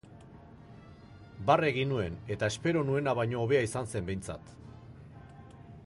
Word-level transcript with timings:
Barre 1.49 1.69
egin 1.73 1.93
nuen 1.95 2.15
eta 2.37 2.49
espero 2.55 2.83
nuena 2.87 3.15
baina 3.21 3.39
hobea 3.45 3.63
izan 3.69 3.93
zen, 3.93 4.09
behintzat. 4.09 4.53